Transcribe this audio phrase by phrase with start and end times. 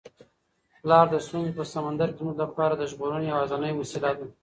[0.81, 4.25] پلار د ستونزو په سمندر کي زموږ لپاره د ژغورنې یوازینۍ وسیله ده.